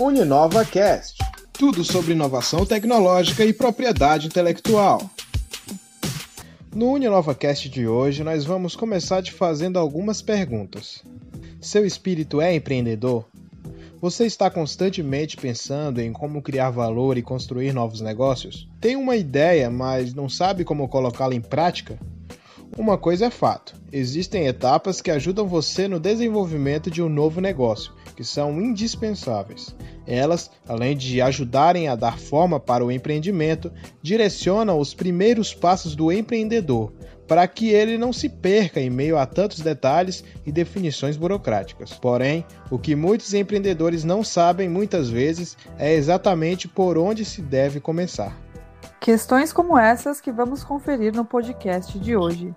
[0.00, 1.18] Uninova Cast.
[1.52, 5.10] Tudo sobre inovação tecnológica e propriedade intelectual.
[6.74, 11.04] No Uninova Cast de hoje, nós vamos começar te fazendo algumas perguntas.
[11.60, 13.26] Seu espírito é empreendedor?
[14.00, 18.66] Você está constantemente pensando em como criar valor e construir novos negócios?
[18.80, 21.98] Tem uma ideia, mas não sabe como colocá-la em prática?
[22.74, 27.92] Uma coisa é fato: existem etapas que ajudam você no desenvolvimento de um novo negócio,
[28.20, 29.74] que são indispensáveis.
[30.06, 33.72] Elas, além de ajudarem a dar forma para o empreendimento,
[34.02, 36.92] direcionam os primeiros passos do empreendedor,
[37.26, 41.94] para que ele não se perca em meio a tantos detalhes e definições burocráticas.
[41.94, 47.80] Porém, o que muitos empreendedores não sabem muitas vezes é exatamente por onde se deve
[47.80, 48.36] começar.
[49.00, 52.54] Questões como essas que vamos conferir no podcast de hoje.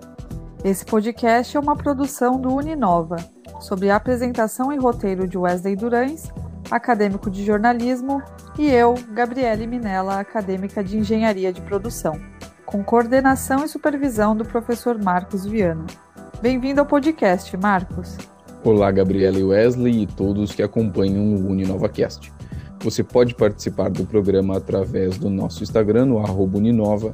[0.62, 3.16] Esse podcast é uma produção do Uninova,
[3.60, 6.32] sob a apresentação e roteiro de Wesley Durães,
[6.70, 8.22] acadêmico de jornalismo,
[8.58, 12.20] e eu, Gabriele Minella, acadêmica de engenharia de produção
[12.74, 15.86] com coordenação e supervisão do professor Marcos Viana.
[16.42, 18.18] Bem-vindo ao podcast, Marcos.
[18.64, 22.34] Olá, Gabriela e Wesley e todos que acompanham o UniNovaCast.
[22.80, 27.14] Você pode participar do programa através do nosso Instagram, no Uninova,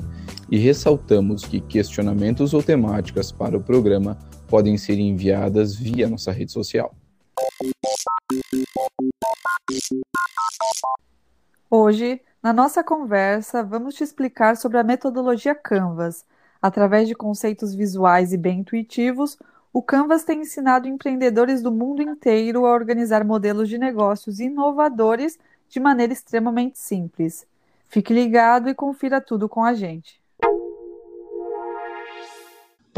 [0.51, 6.51] e ressaltamos que questionamentos ou temáticas para o programa podem ser enviadas via nossa rede
[6.51, 6.93] social.
[11.69, 16.25] Hoje na nossa conversa, vamos te explicar sobre a metodologia Canvas.
[16.61, 19.37] Através de conceitos visuais e bem intuitivos,
[19.73, 25.81] o Canvas tem ensinado empreendedores do mundo inteiro a organizar modelos de negócios inovadores de
[25.81, 27.45] maneira extremamente simples.
[27.89, 30.21] Fique ligado e confira tudo com a gente.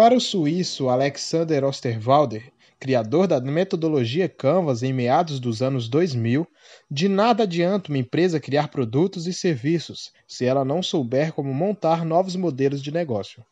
[0.01, 6.47] Para o suíço Alexander Osterwalder, criador da metodologia Canvas em meados dos anos 2000,
[6.89, 12.03] de nada adianta uma empresa criar produtos e serviços se ela não souber como montar
[12.03, 13.45] novos modelos de negócio.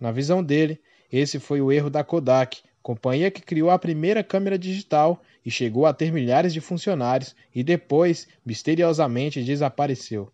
[0.00, 4.58] Na visão dele, esse foi o erro da Kodak, companhia que criou a primeira câmera
[4.58, 10.32] digital e chegou a ter milhares de funcionários e depois, misteriosamente, desapareceu.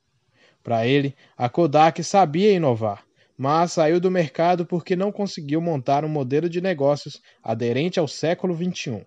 [0.65, 3.05] Para ele, a Kodak sabia inovar,
[3.39, 8.53] mas saiu do mercado porque não conseguiu montar um modelo de negócios aderente ao século
[8.53, 9.07] XXI.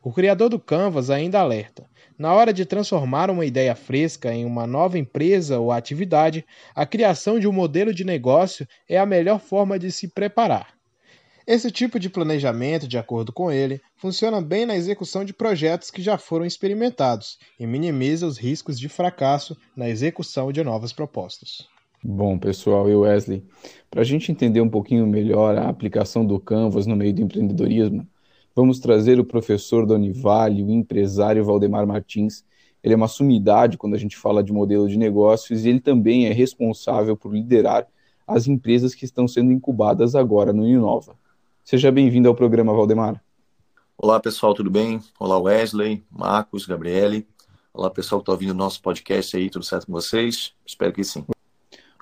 [0.00, 1.84] O criador do Canvas ainda alerta:
[2.16, 6.46] na hora de transformar uma ideia fresca em uma nova empresa ou atividade,
[6.76, 10.74] a criação de um modelo de negócio é a melhor forma de se preparar.
[11.46, 16.00] Esse tipo de planejamento, de acordo com ele, funciona bem na execução de projetos que
[16.00, 21.73] já foram experimentados e minimiza os riscos de fracasso na execução de novas propostas.
[22.06, 23.42] Bom, pessoal, e Wesley,
[23.90, 28.06] para a gente entender um pouquinho melhor a aplicação do Canvas no meio do empreendedorismo,
[28.54, 32.44] vamos trazer o professor da Univale, o empresário Valdemar Martins.
[32.82, 36.26] Ele é uma sumidade quando a gente fala de modelo de negócios e ele também
[36.26, 37.86] é responsável por liderar
[38.26, 41.16] as empresas que estão sendo incubadas agora no Inova.
[41.64, 43.18] Seja bem-vindo ao programa, Valdemar.
[43.96, 45.00] Olá, pessoal, tudo bem?
[45.18, 47.26] Olá, Wesley, Marcos, Gabriele.
[47.72, 50.52] Olá, pessoal que está ouvindo o nosso podcast aí, tudo certo com vocês?
[50.66, 51.24] Espero que sim.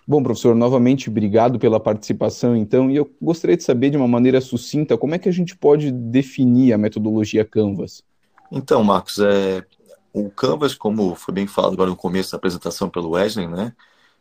[0.07, 4.41] Bom, professor, novamente obrigado pela participação, então, e eu gostaria de saber de uma maneira
[4.41, 8.03] sucinta como é que a gente pode definir a metodologia Canvas.
[8.51, 9.65] Então, Marcos, é,
[10.13, 13.73] o Canvas, como foi bem falado agora no começo da apresentação pelo Wesley, né,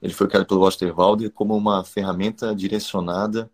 [0.02, 3.50] ele foi criado pelo Osterwalder como uma ferramenta direcionada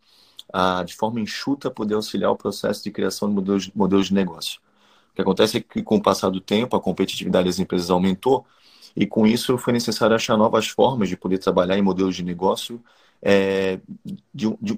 [0.53, 4.59] a, de forma enxuta, poder auxiliar o processo de criação de modelos, modelos de negócio.
[5.11, 8.45] O que acontece é que, com o passar do tempo, a competitividade das empresas aumentou,
[8.97, 12.83] e com isso foi necessário achar novas formas de poder trabalhar em modelos de negócio
[13.21, 13.79] é,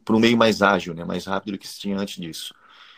[0.04, 2.54] para um meio mais ágil, né, mais rápido do que se tinha antes disso.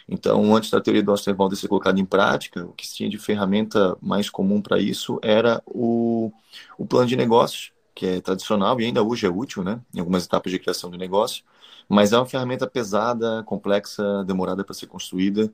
[0.10, 3.20] Então, antes da teoria do Osterwalder ser colocada em prática, o que se tinha de
[3.20, 6.32] ferramenta mais comum para isso era o,
[6.76, 10.26] o plano de negócios, que é tradicional e ainda hoje é útil, né, em algumas
[10.26, 11.44] etapas de criação de negócio,
[11.88, 15.54] mas é uma ferramenta pesada, complexa, demorada para ser construída,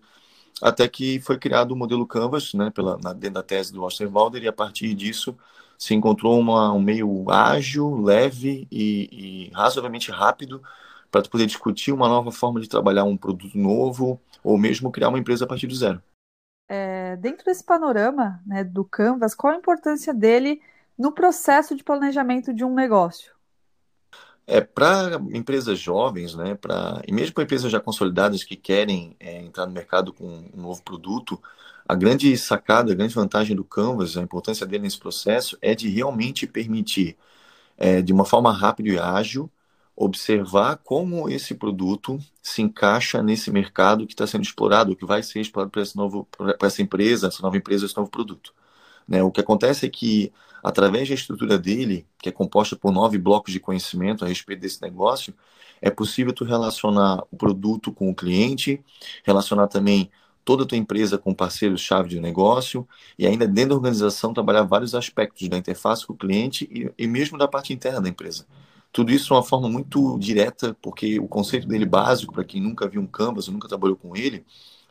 [0.62, 4.44] até que foi criado o modelo Canvas, né, pela, na, dentro da tese do Osterwalder,
[4.44, 5.38] e a partir disso
[5.77, 10.62] se encontrou uma, um meio ágil, leve e, e razoavelmente rápido
[11.12, 15.19] para poder discutir uma nova forma de trabalhar um produto novo ou mesmo criar uma
[15.19, 16.01] empresa a partir do zero.
[16.68, 20.62] É, dentro desse panorama né, do Canvas, qual a importância dele
[20.98, 23.37] no processo de planejamento de um negócio?
[24.48, 29.42] É, para empresas jovens, né, pra, e mesmo para empresas já consolidadas que querem é,
[29.42, 31.42] entrar no mercado com um novo produto,
[31.88, 35.90] a grande sacada, a grande vantagem do Canvas, a importância dele nesse processo, é de
[35.90, 37.18] realmente permitir,
[37.78, 39.50] é, de uma forma rápida e ágil,
[39.96, 45.42] observar como esse produto se encaixa nesse mercado que está sendo explorado, que vai ser
[45.42, 48.54] explorado para essa empresa, essa nova empresa, esse novo produto.
[49.08, 49.24] Né?
[49.24, 50.32] O que acontece é que,
[50.63, 54.81] através da estrutura dele, que é composta por nove blocos de conhecimento a respeito desse
[54.81, 55.33] negócio,
[55.81, 58.83] é possível tu relacionar o produto com o cliente,
[59.24, 60.09] relacionar também
[60.44, 62.88] toda a tua empresa com parceiros-chave de negócio
[63.19, 67.06] e ainda dentro da organização trabalhar vários aspectos da interface com o cliente e, e
[67.06, 68.45] mesmo da parte interna da empresa.
[68.92, 72.88] Tudo isso de uma forma muito direta, porque o conceito dele básico, para quem nunca
[72.88, 74.45] viu um Canvas, nunca trabalhou com ele,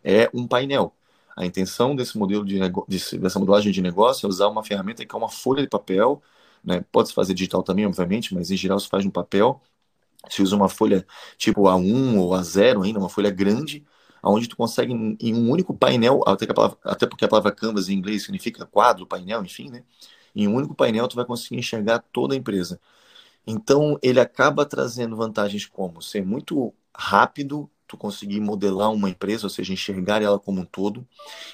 [0.04, 0.94] é um painel.
[1.36, 2.58] A intenção desse modelo de,
[3.18, 6.22] dessa modelagem de negócio é usar uma ferramenta que é uma folha de papel,
[6.64, 6.84] né?
[6.90, 9.60] pode se fazer digital também, obviamente, mas em geral se faz no papel.
[10.28, 11.06] Se usa uma folha
[11.36, 13.84] tipo A1 ou A0 ainda, uma folha grande,
[14.22, 17.94] onde tu consegue em um único painel, até, palavra, até porque a palavra canvas em
[17.94, 19.84] inglês significa quadro, painel, enfim, né?
[20.34, 22.80] Em um único painel tu vai conseguir enxergar toda a empresa.
[23.46, 29.50] Então ele acaba trazendo vantagens como ser muito rápido, tu conseguir modelar uma empresa, ou
[29.50, 31.06] seja, enxergar ela como um todo.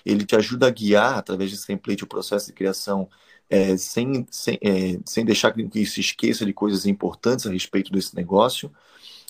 [0.05, 3.09] Ele te ajuda a guiar, através desse template, o processo de criação,
[3.51, 8.15] é, sem, sem, é, sem deixar que se esqueça de coisas importantes a respeito desse
[8.17, 8.73] negócio.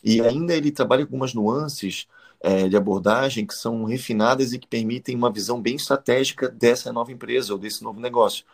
[0.02, 2.06] E ainda ele trabalha algumas nuances
[2.40, 7.12] é, de abordagem que são refinadas e que permitem uma visão bem estratégica dessa nova
[7.12, 8.44] empresa ou desse novo negócio.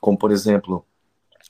[0.00, 0.84] Como, por exemplo,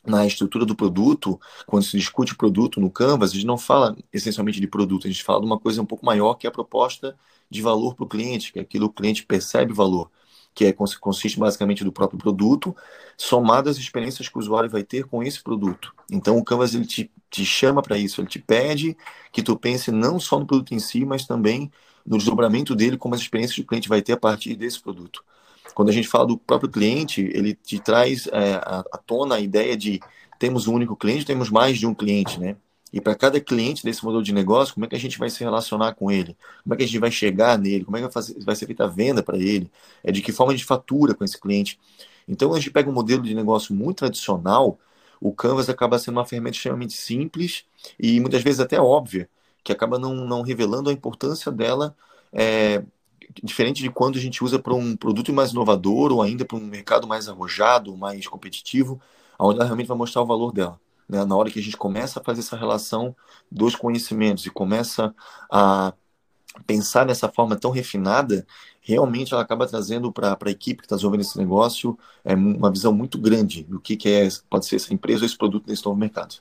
[0.06, 4.60] na estrutura do produto, quando se discute produto no Canvas, a gente não fala essencialmente
[4.60, 7.16] de produto, a gente fala de uma coisa um pouco maior que é a proposta
[7.50, 10.10] de valor para o cliente, que é aquilo que o cliente percebe valor,
[10.54, 12.74] que é, consiste basicamente do próprio produto,
[13.16, 15.92] somado às experiências que o usuário vai ter com esse produto.
[16.10, 18.96] Então o Canvas ele te, te chama para isso, ele te pede
[19.32, 21.70] que tu pense não só no produto em si, mas também
[22.06, 25.22] no desdobramento dele, como as experiências que o cliente vai ter a partir desse produto.
[25.80, 29.74] Quando a gente fala do próprio cliente, ele te traz é, à tona a ideia
[29.74, 29.98] de
[30.38, 32.56] temos um único cliente, temos mais de um cliente, né?
[32.92, 35.42] E para cada cliente desse modelo de negócio, como é que a gente vai se
[35.42, 36.36] relacionar com ele?
[36.62, 37.82] Como é que a gente vai chegar nele?
[37.82, 39.70] Como é que vai, ser feita a venda para ele?
[40.04, 41.80] É de que forma a gente fatura com esse cliente?
[42.28, 44.78] Então, a gente pega um modelo de negócio muito tradicional,
[45.18, 47.64] o Canvas acaba sendo uma ferramenta extremamente simples
[47.98, 49.30] e muitas vezes até óbvia,
[49.64, 51.96] que acaba não, não revelando a importância dela
[52.34, 52.82] é,
[53.42, 56.60] diferente de quando a gente usa para um produto mais inovador ou ainda para um
[56.60, 59.00] mercado mais arrojado, mais competitivo,
[59.38, 60.80] onde ela realmente vai mostrar o valor dela.
[61.08, 61.24] Né?
[61.24, 63.14] Na hora que a gente começa a fazer essa relação
[63.50, 65.14] dos conhecimentos e começa
[65.50, 65.92] a
[66.66, 68.46] pensar nessa forma tão refinada,
[68.80, 72.92] realmente ela acaba trazendo para a equipe que está desenvolvendo esse negócio é, uma visão
[72.92, 75.98] muito grande do que, que é, pode ser essa empresa ou esse produto nesse novo
[75.98, 76.36] mercado.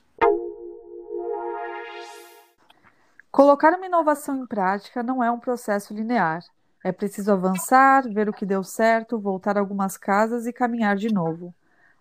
[3.30, 6.42] Colocar uma inovação em prática não é um processo linear.
[6.82, 11.54] É preciso avançar, ver o que deu certo, voltar algumas casas e caminhar de novo.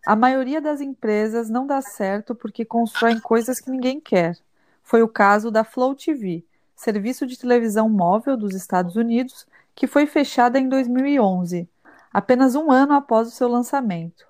[0.05, 4.37] A maioria das empresas não dá certo porque constroem coisas que ninguém quer.
[4.81, 6.45] Foi o caso da Flow TV,
[6.75, 9.45] serviço de televisão móvel dos Estados Unidos,
[9.75, 11.67] que foi fechada em 2011,
[12.13, 14.25] apenas um ano após o seu lançamento.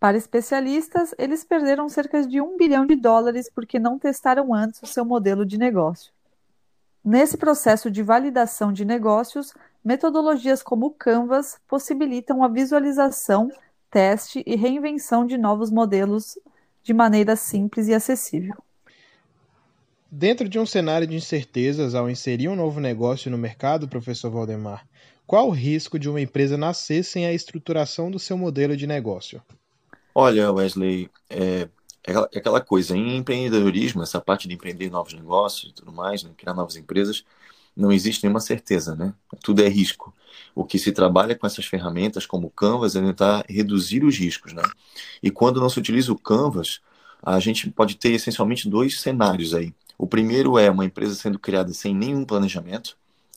[0.00, 4.86] Para especialistas, eles perderam cerca de um bilhão de dólares porque não testaram antes o
[4.86, 6.13] seu modelo de negócio.
[7.04, 9.52] Nesse processo de validação de negócios,
[9.84, 13.50] metodologias como o Canvas possibilitam a visualização,
[13.90, 16.38] teste e reinvenção de novos modelos
[16.82, 18.54] de maneira simples e acessível.
[20.10, 24.86] Dentro de um cenário de incertezas ao inserir um novo negócio no mercado, professor Valdemar,
[25.26, 29.42] qual o risco de uma empresa nascer sem a estruturação do seu modelo de negócio?
[30.14, 31.68] Olha, Wesley, é,
[32.06, 36.30] é aquela coisa, em empreendedorismo, essa parte de empreender novos negócios e tudo mais, né,
[36.36, 37.24] criar novas empresas,
[37.76, 39.12] não existe nenhuma certeza, né?
[39.42, 40.14] Tudo é risco.
[40.54, 44.52] O que se trabalha com essas ferramentas, como o Canvas, é tentar reduzir os riscos,
[44.52, 44.62] né?
[45.22, 46.80] E quando não se utiliza o Canvas,
[47.22, 49.74] a gente pode ter essencialmente dois cenários aí.
[49.98, 52.96] O primeiro é uma empresa sendo criada sem nenhum planejamento,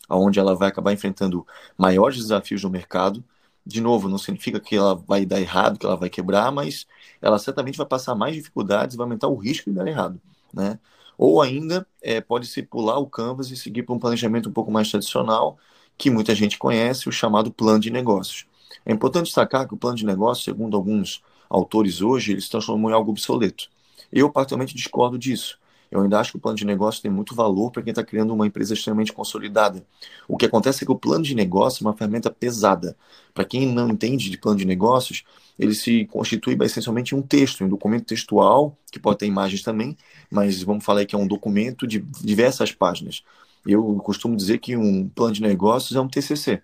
[0.09, 1.45] onde ela vai acabar enfrentando
[1.77, 3.23] maiores desafios no mercado,
[3.67, 6.87] de novo, não significa que ela vai dar errado, que ela vai quebrar, mas
[7.21, 10.19] ela certamente vai passar mais dificuldades e vai aumentar o risco de dar errado,
[10.53, 10.79] né?
[11.17, 14.71] Ou ainda é, pode se pular o canvas e seguir para um planejamento um pouco
[14.71, 15.57] mais tradicional,
[15.97, 18.45] que muita gente conhece, o chamado plano de negócios.
[18.85, 22.91] É importante destacar que o plano de negócios, segundo alguns autores hoje, ele se transformou
[22.91, 23.69] em algo obsoleto.
[24.11, 25.59] Eu, particularmente, discordo disso.
[25.91, 28.33] Eu ainda acho que o plano de negócio tem muito valor para quem está criando
[28.33, 29.85] uma empresa extremamente consolidada.
[30.27, 32.95] O que acontece é que o plano de negócio é uma ferramenta pesada.
[33.33, 35.23] Para quem não entende de plano de negócios,
[35.57, 39.97] ele se constitui essencialmente em um texto, um documento textual, que pode ter imagens também,
[40.29, 43.23] mas vamos falar que é um documento de diversas páginas.
[43.65, 46.61] Eu costumo dizer que um plano de negócios é um TCC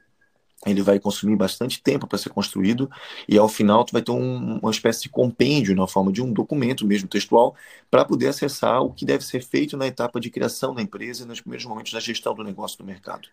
[0.72, 2.90] ele vai consumir bastante tempo para ser construído
[3.28, 6.32] e ao final tu vai ter um, uma espécie de compêndio na forma de um
[6.32, 7.56] documento mesmo textual
[7.92, 11.26] para poder acessar o que deve ser feito na etapa de criação da empresa e
[11.26, 13.28] nos primeiros momentos da gestão do negócio do mercado.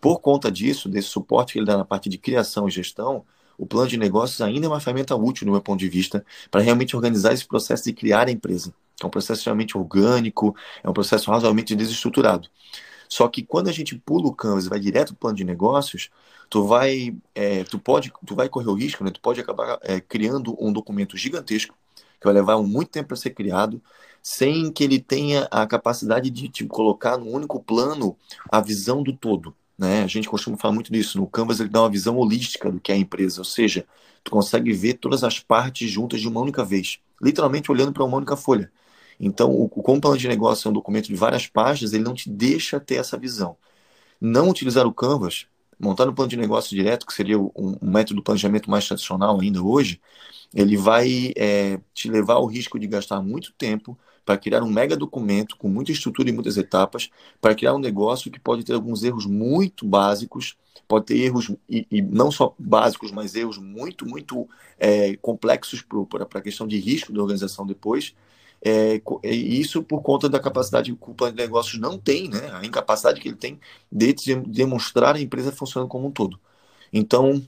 [0.00, 3.24] Por conta disso, desse suporte que ele dá na parte de criação e gestão,
[3.58, 6.60] o plano de negócios ainda é uma ferramenta útil, no meu ponto de vista, para
[6.60, 8.72] realmente organizar esse processo de criar a empresa.
[9.02, 12.48] É um processo extremamente orgânico, é um processo razoavelmente desestruturado.
[13.08, 15.44] Só que quando a gente pula o Canvas e vai direto para o plano de
[15.44, 16.10] negócios,
[16.50, 19.10] tu vai, é, tu pode, tu vai correr o risco, né?
[19.10, 21.74] Tu pode acabar é, criando um documento gigantesco
[22.20, 23.80] que vai levar muito tempo para ser criado,
[24.22, 28.16] sem que ele tenha a capacidade de te colocar no único plano
[28.50, 29.54] a visão do todo.
[29.78, 30.02] Né?
[30.02, 31.18] A gente costuma falar muito disso.
[31.18, 33.86] No Canvas ele dá uma visão holística do que é a empresa, ou seja,
[34.24, 38.16] tu consegue ver todas as partes juntas de uma única vez, literalmente olhando para uma
[38.16, 38.70] única folha.
[39.20, 42.30] Então, o, como plano de negócio é um documento de várias páginas, ele não te
[42.30, 43.56] deixa ter essa visão.
[44.20, 45.46] Não utilizar o Canvas,
[45.78, 49.40] montar no plano de negócio direto, que seria um, um método de planejamento mais tradicional
[49.40, 50.00] ainda hoje,
[50.54, 54.96] ele vai é, te levar ao risco de gastar muito tempo para criar um mega
[54.96, 57.08] documento com muita estrutura e muitas etapas,
[57.40, 60.56] para criar um negócio que pode ter alguns erros muito básicos,
[60.86, 64.46] pode ter erros, e, e não só básicos, mas erros muito, muito
[64.78, 68.14] é, complexos para a questão de risco da organização depois,
[68.62, 72.50] é, isso por conta da capacidade que o plano de negócios não tem, né?
[72.52, 73.60] a incapacidade que ele tem
[73.90, 74.14] de
[74.46, 76.38] demonstrar a empresa funcionando como um todo.
[76.92, 77.42] Então,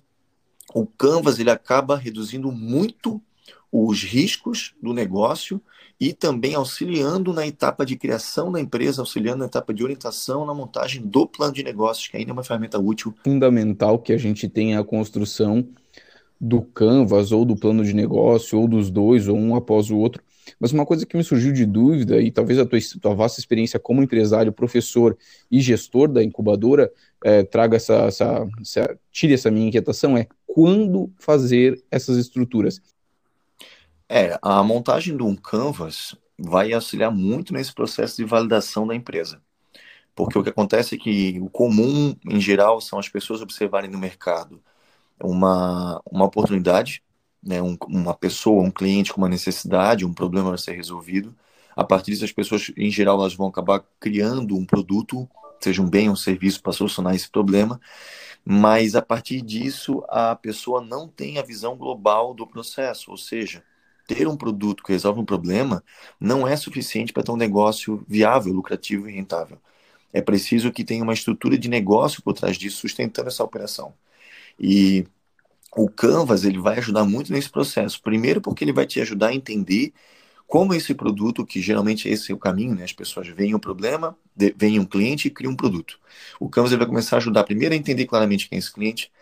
[0.74, 3.20] o Canvas ele acaba reduzindo muito
[3.72, 5.60] os riscos do negócio
[5.98, 10.54] e também auxiliando na etapa de criação da empresa, auxiliando na etapa de orientação na
[10.54, 13.14] montagem do plano de negócios, que ainda é uma ferramenta útil.
[13.22, 15.68] Fundamental que a gente tenha a construção
[16.40, 20.22] do Canvas ou do plano de negócio, ou dos dois, ou um após o outro,
[20.58, 23.78] mas uma coisa que me surgiu de dúvida, e talvez a tua, tua vasta experiência
[23.78, 25.16] como empresário, professor
[25.50, 26.90] e gestor da incubadora
[27.24, 32.80] é, traga essa, essa, essa, tire essa minha inquietação, é quando fazer essas estruturas?
[34.08, 39.40] É, a montagem de um canvas vai auxiliar muito nesse processo de validação da empresa.
[40.14, 43.98] Porque o que acontece é que o comum, em geral, são as pessoas observarem no
[43.98, 44.60] mercado
[45.22, 47.02] uma, uma oportunidade
[47.42, 51.34] né, um, uma pessoa, um cliente com uma necessidade, um problema a ser resolvido.
[51.74, 55.28] A partir disso, as pessoas, em geral, elas vão acabar criando um produto,
[55.60, 57.80] seja um bem ou um serviço, para solucionar esse problema.
[58.44, 63.62] Mas a partir disso, a pessoa não tem a visão global do processo, ou seja,
[64.06, 65.84] ter um produto que resolve um problema
[66.18, 69.58] não é suficiente para ter um negócio viável, lucrativo e rentável.
[70.12, 73.94] É preciso que tenha uma estrutura de negócio por trás disso, sustentando essa operação.
[74.58, 75.06] E
[75.76, 78.02] o Canvas ele vai ajudar muito nesse processo.
[78.02, 79.92] Primeiro, porque ele vai te ajudar a entender
[80.46, 82.82] como esse produto, que geralmente esse é o caminho, né?
[82.82, 84.16] As pessoas veem um problema,
[84.56, 86.00] veem um cliente e criam um produto.
[86.40, 89.12] O Canvas ele vai começar a ajudar primeiro a entender claramente quem é esse cliente,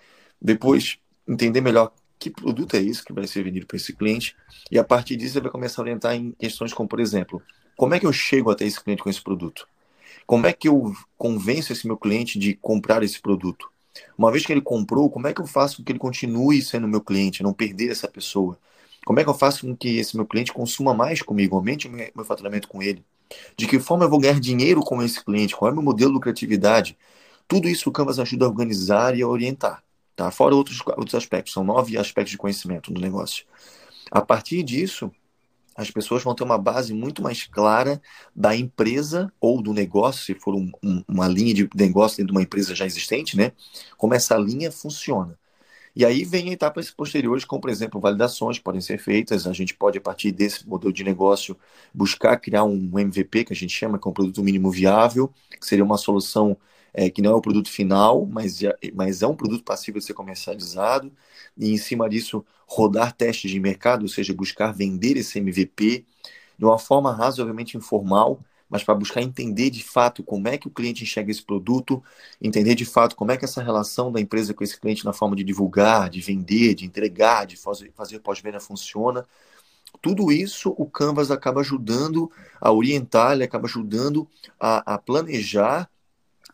[0.41, 4.35] depois entender melhor que produto é esse que vai ser vendido para esse cliente,
[4.71, 7.43] e a partir disso ele vai começar a orientar em questões como, por exemplo,
[7.77, 9.69] como é que eu chego até esse cliente com esse produto?
[10.27, 13.71] Como é que eu convenço esse meu cliente de comprar esse produto?
[14.17, 16.89] Uma vez que ele comprou, como é que eu faço com que ele continue sendo
[16.89, 18.59] meu cliente, não perder essa pessoa?
[19.05, 21.91] Como é que eu faço com que esse meu cliente consuma mais comigo, aumente o
[21.91, 23.05] meu faturamento com ele?
[23.57, 25.57] De que forma eu vou ganhar dinheiro com esse cliente?
[25.57, 26.97] Qual é o meu modelo de lucratividade?
[27.47, 29.83] Tudo isso o Canvas ajuda a organizar e a orientar.
[30.15, 30.31] Tá?
[30.31, 33.45] Fora outros, outros aspectos, são nove aspectos de conhecimento do negócio.
[34.11, 35.11] A partir disso,
[35.79, 38.03] as pessoas vão ter uma base muito mais clara
[38.35, 42.37] da empresa ou do negócio, se for um, um, uma linha de negócio dentro de
[42.37, 43.53] uma empresa já existente, né?
[43.97, 45.39] Como essa linha funciona.
[45.95, 49.47] E aí vem etapas posteriores, como por exemplo, validações podem ser feitas.
[49.47, 51.57] A gente pode, a partir desse modelo de negócio,
[51.95, 55.67] buscar criar um MVP, que a gente chama, que é um produto mínimo viável, que
[55.67, 56.57] seria uma solução
[56.99, 58.59] é, que não é o produto final, mas,
[58.93, 61.13] mas é um produto passível de ser comercializado,
[61.57, 66.05] e em cima disso rodar testes de mercado, ou seja, buscar vender esse MVP
[66.59, 70.73] de uma forma razoavelmente informal, mas para buscar entender de fato como é que o
[70.73, 72.03] cliente enxerga esse produto,
[72.43, 75.37] entender de fato como é que essa relação da empresa com esse cliente na forma
[75.37, 79.25] de divulgar, de vender, de entregar, de fazer, fazer pós-venda funciona.
[80.03, 82.29] Tudo isso o Canvas acaba ajudando
[82.61, 84.29] a orientar, ele acaba ajudando
[84.59, 85.89] a, a planejar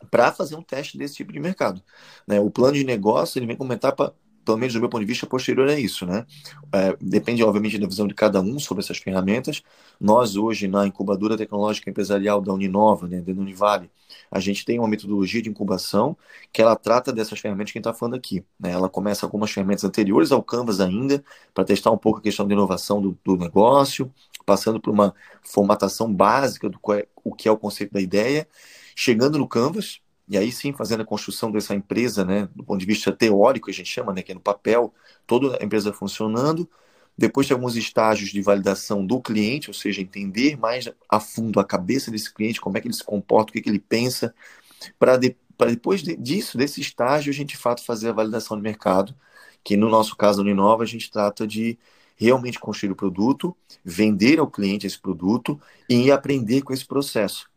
[0.09, 1.81] para fazer um teste desse tipo de mercado.
[2.27, 2.39] Né?
[2.39, 5.25] O plano de negócio ele vem como etapa, pelo menos do meu ponto de vista,
[5.25, 6.05] posterior a isso.
[6.05, 6.25] Né?
[6.71, 9.61] É, depende, obviamente, da visão de cada um sobre essas ferramentas.
[9.99, 13.89] Nós, hoje, na incubadora tecnológica empresarial da Uninova, né, da Univale,
[14.31, 16.17] a gente tem uma metodologia de incubação
[16.51, 18.43] que ela trata dessas ferramentas que a gente está falando aqui.
[18.59, 18.71] Né?
[18.71, 22.47] Ela começa com umas ferramentas anteriores ao Canvas ainda, para testar um pouco a questão
[22.47, 24.11] de inovação do, do negócio,
[24.45, 28.47] passando por uma formatação básica do é, o que é o conceito da ideia,
[28.95, 32.85] chegando no Canvas, e aí sim fazendo a construção dessa empresa, né, do ponto de
[32.85, 34.93] vista teórico, a gente chama, né, que é no papel,
[35.27, 36.67] toda a empresa funcionando,
[37.17, 41.63] depois tem alguns estágios de validação do cliente, ou seja, entender mais a fundo a
[41.63, 44.33] cabeça desse cliente, como é que ele se comporta, o que, que ele pensa,
[44.99, 45.35] para de,
[45.69, 49.15] depois de, disso, desse estágio, a gente de fato fazer a validação de mercado,
[49.63, 51.77] que no nosso caso da Uninova a gente trata de
[52.17, 55.59] realmente construir o produto, vender ao cliente esse produto
[55.89, 57.49] e aprender com esse processo.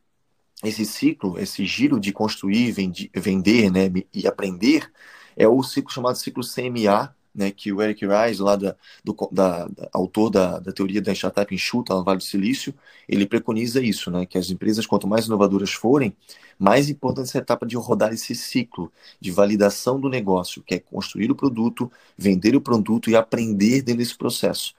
[0.65, 2.73] Esse ciclo, esse giro de construir,
[3.15, 4.91] vender né, e aprender,
[5.37, 8.75] é o ciclo chamado ciclo CMA, né, que o Eric Rice, lá da,
[9.05, 12.75] do da, da, autor da, da teoria da startup enxuta no Vale do Silício,
[13.09, 16.17] ele preconiza isso, né, que as empresas, quanto mais inovadoras forem,
[16.59, 21.31] mais importante essa etapa de rodar esse ciclo de validação do negócio, que é construir
[21.31, 24.75] o produto, vender o produto e aprender dentro desse processo.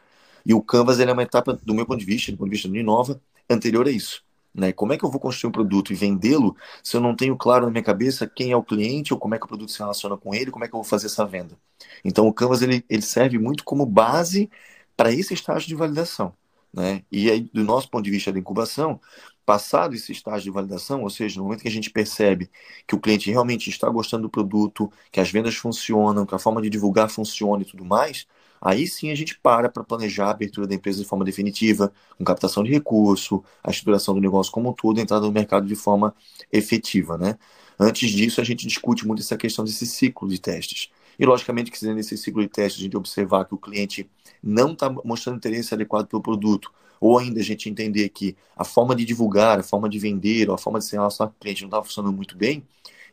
[0.46, 2.68] E o Canvas é uma etapa, do meu ponto de vista, do ponto de vista
[2.68, 4.29] do Inova, anterior a isso.
[4.54, 4.72] Né?
[4.74, 7.66] Como é que eu vou construir um produto e vendê-lo se eu não tenho claro
[7.66, 10.18] na minha cabeça quem é o cliente ou como é que o produto se relaciona
[10.18, 11.56] com ele, como é que eu vou fazer essa venda?
[12.04, 14.50] Então o Canvas ele, ele serve muito como base
[14.98, 16.34] para esse estágio de validação.
[16.74, 17.04] Né?
[17.12, 19.00] E aí, do nosso ponto de vista da incubação,
[19.46, 22.50] passado esse estágio de validação, ou seja, no momento que a gente percebe
[22.86, 26.62] que o cliente realmente está gostando do produto, que as vendas funcionam, que a forma
[26.62, 28.28] de divulgar funciona e tudo mais,
[28.62, 32.24] Aí sim a gente para para planejar a abertura da empresa de forma definitiva, com
[32.24, 36.14] captação de recurso, a estruturação do negócio como um todo, entrada no mercado de forma
[36.52, 37.38] efetiva, né?
[37.80, 40.90] Antes disso, a gente discute muito essa questão desse ciclo de testes.
[41.18, 44.10] E, logicamente, que nesse ciclo de testes a gente observar que o cliente
[44.44, 48.96] não está mostrando interesse adequado pelo produto, ou ainda a gente entender que a forma
[48.96, 51.62] de divulgar, a forma de vender, ou a forma de se relacionar com o cliente
[51.62, 52.64] não está funcionando muito bem,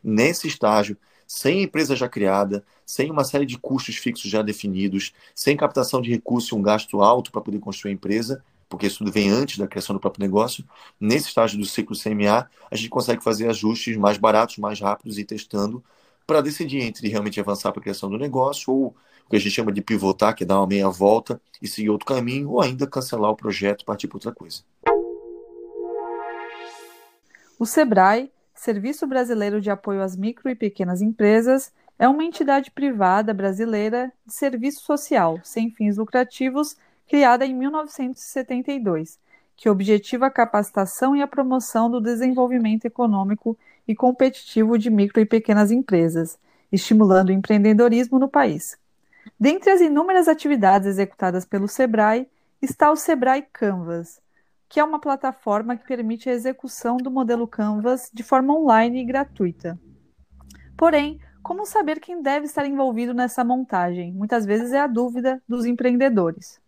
[0.03, 0.97] nesse estágio
[1.27, 6.09] sem empresa já criada, sem uma série de custos fixos já definidos, sem captação de
[6.09, 9.57] recursos e um gasto alto para poder construir a empresa, porque isso tudo vem antes
[9.57, 10.63] da criação do próprio negócio,
[10.99, 15.25] nesse estágio do ciclo CMA, a gente consegue fazer ajustes mais baratos, mais rápidos e
[15.25, 15.83] testando
[16.25, 19.51] para decidir entre realmente avançar para a criação do negócio ou o que a gente
[19.51, 22.87] chama de pivotar, que é dar uma meia volta e seguir outro caminho, ou ainda
[22.87, 24.61] cancelar o projeto e partir para outra coisa.
[27.59, 33.31] O Sebrae Serviço Brasileiro de Apoio às Micro e Pequenas Empresas é uma entidade privada
[33.31, 36.75] brasileira de serviço social, sem fins lucrativos,
[37.07, 39.19] criada em 1972,
[39.55, 43.55] que objetiva a capacitação e a promoção do desenvolvimento econômico
[43.87, 46.39] e competitivo de micro e pequenas empresas,
[46.71, 48.75] estimulando o empreendedorismo no país.
[49.39, 52.27] Dentre as inúmeras atividades executadas pelo SEBRAE
[52.59, 54.19] está o SEBRAE Canvas,
[54.69, 59.05] que é uma plataforma que permite a execução do modelo Canvas de forma online e
[59.05, 59.79] gratuita.
[60.75, 64.11] Porém, como saber quem deve estar envolvido nessa montagem?
[64.13, 66.59] Muitas vezes é a dúvida dos empreendedores.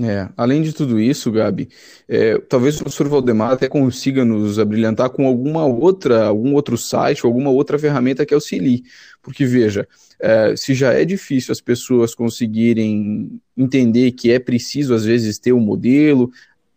[0.00, 1.68] É, além de tudo isso, Gabi,
[2.08, 7.26] é, talvez o professor Valdemar até consiga nos abrilhantar com alguma outra, algum outro site,
[7.26, 8.84] alguma outra ferramenta que auxilie.
[9.20, 9.86] Porque, veja,
[10.18, 15.52] é, se já é difícil as pessoas conseguirem entender que é preciso, às vezes, ter
[15.52, 16.30] um modelo,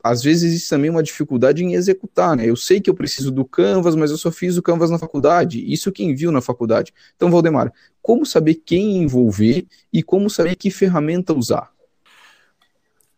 [0.06, 2.48] às vezes existe também uma dificuldade em executar, né?
[2.48, 5.66] Eu sei que eu preciso do Canvas, mas eu só fiz o Canvas na faculdade.
[5.66, 6.94] Isso quem viu na faculdade.
[7.16, 11.72] Então, Valdemar, como saber quem envolver e como saber que ferramenta usar?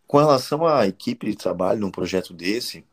[0.08, 2.86] Com relação à equipe de trabalho num projeto desse,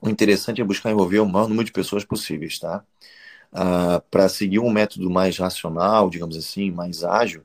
[0.00, 2.84] o interessante é buscar envolver o maior número de pessoas possíveis, tá?
[3.52, 7.42] Ah, Para seguir um método mais racional, digamos assim, mais ágil,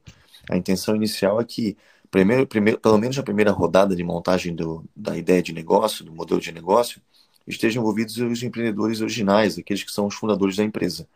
[0.52, 1.76] a intenção inicial é que
[2.14, 6.14] primeiro, primeiro, pelo menos na primeira rodada de montagem do, da ideia de negócio, do
[6.14, 7.02] modelo de negócio,
[7.48, 11.08] estejam envolvidos os empreendedores originais, aqueles que são os fundadores da empresa.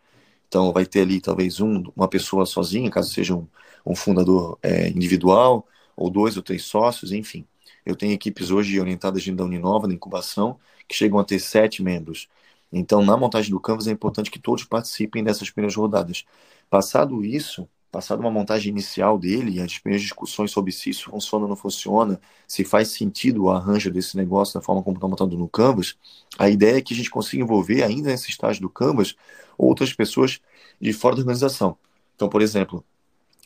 [0.48, 3.46] Então, vai ter ali talvez um, uma pessoa sozinha, caso seja um,
[3.86, 5.64] um fundador é, individual,
[5.96, 7.46] ou dois ou três sócios, enfim.
[7.86, 10.58] Eu tenho equipes hoje orientadas da Uninova, na incubação,
[10.88, 12.28] que chegam a ter sete membros.
[12.72, 16.24] Então, na montagem do Canvas, é importante que todos participem dessas primeiras rodadas.
[16.68, 21.48] Passado isso, passado uma montagem inicial dele, as primeiras discussões sobre se isso funciona ou
[21.48, 25.48] não funciona, se faz sentido o arranjo desse negócio da forma como está montado no
[25.48, 25.96] Canvas,
[26.38, 29.14] a ideia é que a gente consiga envolver, ainda nesse estágio do Canvas,
[29.56, 30.40] outras pessoas
[30.80, 31.76] de fora da organização.
[32.14, 32.84] Então, por exemplo,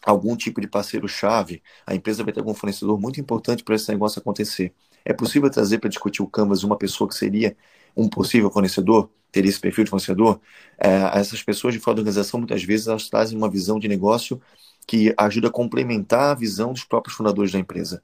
[0.04, 4.18] algum tipo de parceiro-chave, a empresa vai ter algum fornecedor muito importante para esse negócio
[4.18, 4.74] acontecer.
[5.04, 7.56] É possível trazer para discutir o Canvas uma pessoa que seria
[7.96, 9.10] um possível fornecedor?
[9.32, 10.40] ter esse perfil de fornecedor,
[10.78, 14.40] é, essas pessoas de fora da organização, muitas vezes, elas trazem uma visão de negócio
[14.86, 18.02] que ajuda a complementar a visão dos próprios fundadores da empresa.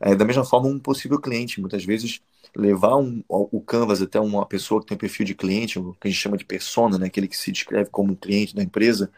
[0.00, 2.20] É, da mesma forma, um possível cliente, muitas vezes,
[2.56, 6.08] levar um, o Canvas até uma pessoa que tem um perfil de cliente, o que
[6.08, 9.10] a gente chama de persona, né, aquele que se descreve como um cliente da empresa,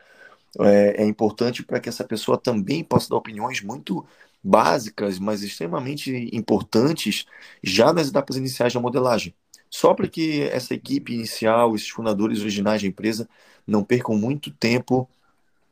[0.60, 4.04] é, é importante para que essa pessoa também possa dar opiniões muito
[4.42, 7.26] básicas, mas extremamente importantes
[7.62, 9.34] já nas etapas iniciais da modelagem
[9.72, 13.26] só para que essa equipe inicial, esses fundadores originais da empresa,
[13.66, 15.08] não percam muito tempo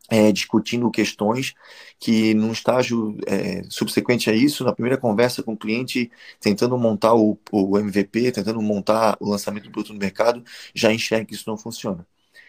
[0.09, 1.55] é, discutindo questões
[1.99, 7.15] que, num estágio é, subsequente a isso, na primeira conversa com o cliente, tentando montar
[7.15, 10.43] o, o MVP, tentando montar o lançamento do produto no mercado,
[10.75, 12.07] já enxerga que isso não funciona.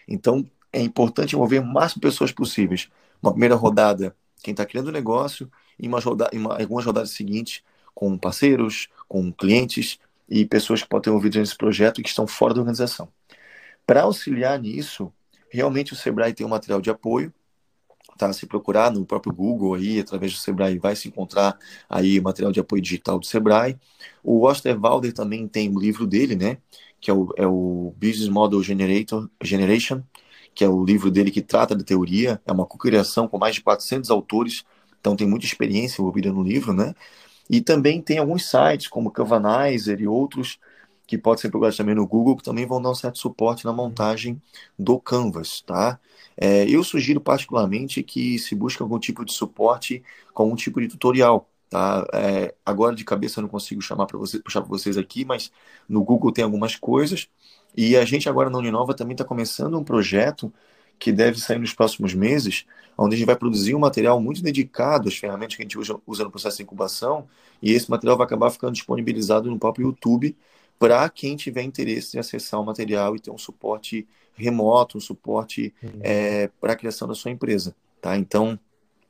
[0.07, 2.89] Então, é importante envolver o máximo de pessoas possíveis.
[3.21, 5.99] Uma primeira rodada quem está criando o negócio, em, uma
[6.31, 7.63] em, uma, algumas rodadas seguintes,
[7.93, 12.25] com parceiros, com clientes e pessoas que podem ter ouvido nesse projeto e que estão
[12.25, 13.09] fora da organização.
[13.85, 15.11] Para auxiliar nisso,
[15.49, 17.33] realmente o Sebrae tem um material de apoio,
[18.17, 18.31] tá?
[18.31, 21.57] Se procurar no próprio Google aí, através do Sebrae, vai se encontrar
[21.89, 23.77] aí material de apoio digital do Sebrae.
[24.23, 26.57] O Osterwalder também tem o livro dele, né?
[26.99, 30.01] Que é o, é o Business Model Generator, Generation,
[30.53, 32.39] que é o livro dele que trata da teoria.
[32.45, 34.63] É uma cocriação com mais de 400 autores,
[35.01, 36.95] então tem muita experiência envolvida no livro, né?
[37.49, 40.57] E também tem alguns sites, como Canvanizer e outros,
[41.05, 43.73] que pode ser procurado também no Google, que também vão dar um certo suporte na
[43.73, 44.41] montagem
[44.79, 45.99] do Canvas, tá?
[46.37, 50.01] É, eu sugiro particularmente que se busque algum tipo de suporte
[50.33, 51.49] com um tipo de tutorial.
[51.69, 52.05] Tá?
[52.13, 55.51] É, agora de cabeça eu não consigo chamar para você, puxar para vocês aqui, mas
[55.87, 57.27] no Google tem algumas coisas.
[57.75, 60.53] E a gente agora na Uninova também está começando um projeto
[61.01, 62.63] que deve sair nos próximos meses,
[62.95, 65.99] onde a gente vai produzir um material muito dedicado às ferramentas que a gente usa,
[66.05, 67.27] usa no processo de incubação,
[67.59, 70.37] e esse material vai acabar ficando disponibilizado no próprio YouTube
[70.77, 75.73] para quem tiver interesse em acessar o material e ter um suporte remoto, um suporte
[75.81, 75.89] uhum.
[76.01, 77.75] é, para a criação da sua empresa.
[77.99, 78.15] Tá?
[78.15, 78.59] Então,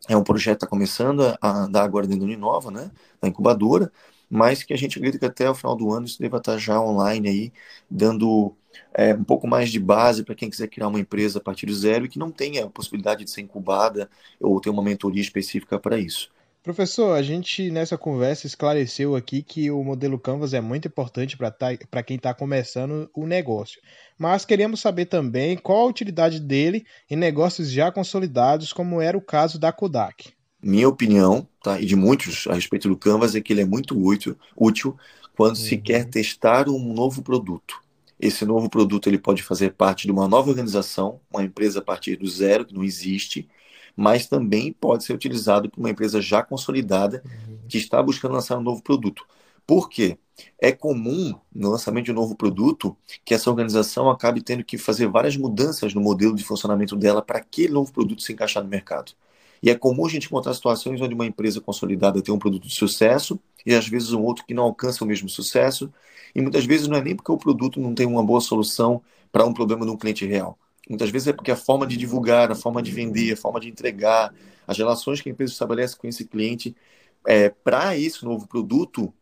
[0.08, 2.90] é um projeto que está começando a andar agora dentro da Uninova, né,
[3.22, 3.92] da incubadora,
[4.30, 6.58] mas que a gente acredita que até o final do ano isso deva estar tá
[6.58, 7.54] já online aí,
[7.90, 8.56] dando
[8.94, 11.74] é, um pouco mais de base para quem quiser criar uma empresa a partir do
[11.74, 15.80] zero e que não tenha a possibilidade de ser incubada ou ter uma mentoria específica
[15.80, 16.32] para isso.
[16.64, 21.50] Professor, a gente nessa conversa esclareceu aqui que o modelo Canvas é muito importante para
[21.50, 23.82] tá, quem está começando o negócio.
[24.16, 29.22] Mas queríamos saber também qual a utilidade dele em negócios já consolidados, como era o
[29.22, 30.34] caso da Kodak.
[30.62, 34.00] Minha opinião, tá, e de muitos a respeito do Canvas, é que ele é muito
[34.00, 34.96] útil, útil
[35.36, 35.64] quando uhum.
[35.64, 37.82] se quer testar um novo produto.
[38.22, 42.16] Esse novo produto ele pode fazer parte de uma nova organização, uma empresa a partir
[42.16, 43.50] do zero, que não existe,
[43.96, 47.58] mas também pode ser utilizado por uma empresa já consolidada uhum.
[47.68, 49.26] que está buscando lançar um novo produto.
[49.66, 50.20] Por quê?
[50.60, 55.08] É comum no lançamento de um novo produto que essa organização acabe tendo que fazer
[55.08, 59.14] várias mudanças no modelo de funcionamento dela para aquele novo produto se encaixar no mercado.
[59.64, 62.74] E é comum a gente encontrar situações onde uma empresa consolidada tem um produto de
[62.74, 65.92] sucesso e às vezes um outro que não alcança o mesmo sucesso.
[66.34, 69.46] E muitas vezes não é nem porque o produto não tem uma boa solução para
[69.46, 70.58] um problema de um cliente real.
[70.90, 73.70] Muitas vezes é porque a forma de divulgar, a forma de vender, a forma de
[73.70, 74.34] entregar,
[74.68, 76.76] as relações que a empresa estabelece com esse cliente
[77.26, 79.14] é, para esse novo produto,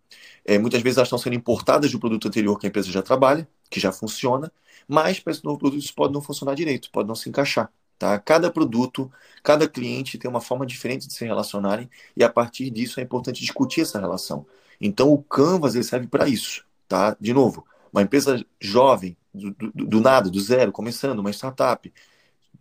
[0.46, 3.48] é, muitas vezes elas estão sendo importadas do produto anterior que a empresa já trabalha,
[3.70, 4.52] que já funciona,
[4.88, 7.72] mas para esse novo produto isso pode não funcionar direito, pode não se encaixar.
[8.00, 8.18] Tá?
[8.18, 9.12] Cada produto,
[9.44, 13.42] cada cliente tem uma forma diferente de se relacionarem e a partir disso é importante
[13.42, 14.46] discutir essa relação.
[14.80, 16.66] Então o Canvas ele serve para isso.
[16.90, 17.16] Tá?
[17.22, 21.94] De novo, uma empresa jovem, do, do, do, nada, do zero, começando, uma startup,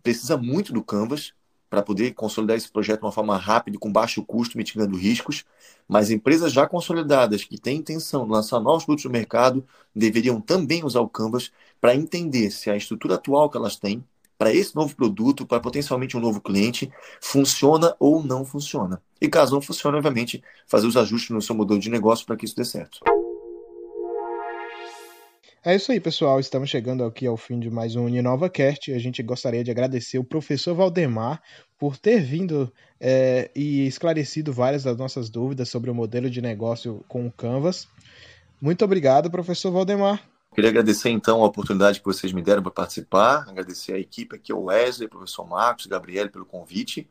[0.03, 1.33] precisa muito do Canvas
[1.67, 5.45] para poder consolidar esse projeto de uma forma rápida, com baixo custo, mitigando riscos.
[5.87, 9.65] Mas empresas já consolidadas que têm intenção de lançar novos produtos no mercado
[9.95, 14.03] deveriam também usar o Canvas para entender se a estrutura atual que elas têm
[14.37, 19.01] para esse novo produto, para potencialmente um novo cliente, funciona ou não funciona.
[19.19, 22.45] E caso não funcione, obviamente, fazer os ajustes no seu modelo de negócio para que
[22.45, 22.99] isso dê certo.
[25.61, 26.39] É isso aí, pessoal.
[26.39, 28.93] Estamos chegando aqui ao fim de mais um UniNovaCast.
[28.93, 31.43] A gente gostaria de agradecer o professor Valdemar
[31.77, 37.03] por ter vindo é, e esclarecido várias das nossas dúvidas sobre o modelo de negócio
[37.09, 37.89] com o Canvas.
[38.61, 40.23] Muito obrigado, professor Valdemar.
[40.55, 44.53] Queria agradecer então a oportunidade que vocês me deram para participar, agradecer a equipe aqui,
[44.53, 47.05] o Wesley, o professor Marcos, Gabriel pelo convite,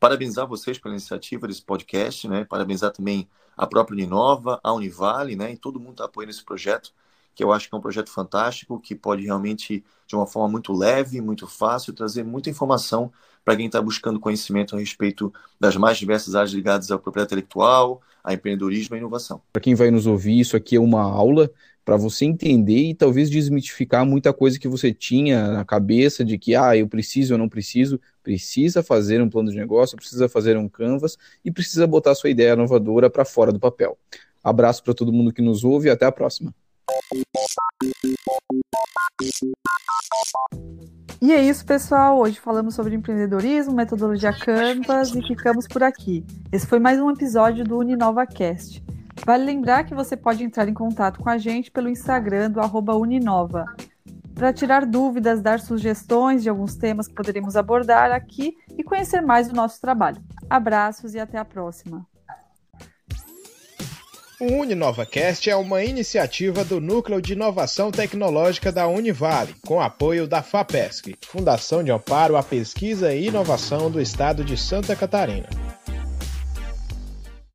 [0.00, 2.44] parabenizar vocês pela iniciativa desse podcast, né?
[2.44, 5.52] Parabenizar também a própria Uninova, a Univale, né?
[5.52, 6.92] E todo mundo está apoiando esse projeto
[7.34, 10.72] que eu acho que é um projeto fantástico, que pode realmente, de uma forma muito
[10.72, 13.12] leve, muito fácil, trazer muita informação
[13.44, 18.00] para quem está buscando conhecimento a respeito das mais diversas áreas ligadas à propriedade intelectual,
[18.22, 19.40] a empreendedorismo e inovação.
[19.52, 21.50] Para quem vai nos ouvir, isso aqui é uma aula
[21.84, 26.54] para você entender e talvez desmitificar muita coisa que você tinha na cabeça de que,
[26.54, 30.68] ah, eu preciso ou não preciso, precisa fazer um plano de negócio, precisa fazer um
[30.68, 33.98] canvas e precisa botar sua ideia inovadora para fora do papel.
[34.44, 36.54] Abraço para todo mundo que nos ouve e até a próxima.
[41.20, 42.18] E é isso, pessoal.
[42.18, 46.26] Hoje falamos sobre empreendedorismo, metodologia Canvas e ficamos por aqui.
[46.50, 48.84] Esse foi mais um episódio do UniNovaCast.
[49.24, 52.60] Vale lembrar que você pode entrar em contato com a gente pelo Instagram do
[52.98, 53.66] Uninova
[54.34, 59.46] para tirar dúvidas, dar sugestões de alguns temas que poderemos abordar aqui e conhecer mais
[59.46, 60.20] do nosso trabalho.
[60.50, 62.04] Abraços e até a próxima.
[64.42, 70.42] O UniNovaCast é uma iniciativa do Núcleo de Inovação Tecnológica da Univale, com apoio da
[70.42, 75.48] FAPESC, Fundação de Amparo à Pesquisa e Inovação do Estado de Santa Catarina.